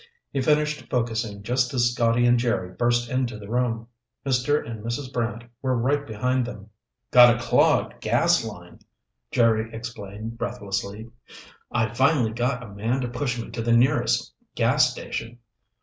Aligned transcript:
He 0.33 0.41
finished 0.41 0.89
focusing 0.89 1.43
just 1.43 1.75
as 1.75 1.91
Scotty 1.93 2.25
and 2.25 2.39
Jerry 2.39 2.73
burst 2.73 3.07
into 3.07 3.37
the 3.37 3.47
room. 3.47 3.87
Mr. 4.25 4.67
and 4.67 4.83
Mrs. 4.83 5.13
Brant 5.13 5.43
were 5.61 5.77
right 5.77 6.07
behind 6.07 6.43
them. 6.43 6.71
"Got 7.11 7.35
a 7.35 7.39
clogged 7.39 8.01
gas 8.01 8.43
line," 8.43 8.79
Jerry 9.29 9.71
explained 9.71 10.39
breathlessly. 10.39 11.11
"I 11.71 11.93
finally 11.93 12.31
got 12.31 12.63
a 12.63 12.67
man 12.73 13.01
to 13.01 13.09
push 13.09 13.39
me 13.39 13.51
to 13.51 13.61
the 13.61 13.77
nearest 13.77 14.33
gas 14.55 14.89
station. 14.91 15.37